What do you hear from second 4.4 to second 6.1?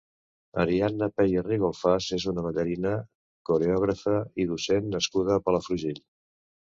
i docent nascuda a Palafrugell.